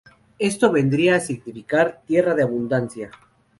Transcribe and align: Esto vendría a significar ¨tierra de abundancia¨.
Esto 0.39 0.71
vendría 0.71 1.17
a 1.17 1.19
significar 1.19 2.01
¨tierra 2.07 2.33
de 2.33 2.41
abundancia¨. 2.41 3.11